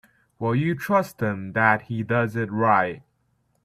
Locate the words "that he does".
1.53-2.35